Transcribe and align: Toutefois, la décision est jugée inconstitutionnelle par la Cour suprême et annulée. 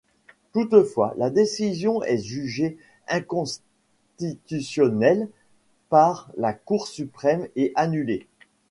Toutefois, 0.51 1.13
la 1.17 1.29
décision 1.29 2.01
est 2.01 2.17
jugée 2.17 2.79
inconstitutionnelle 3.07 5.29
par 5.89 6.31
la 6.37 6.53
Cour 6.53 6.87
suprême 6.87 7.47
et 7.55 7.71
annulée. 7.75 8.25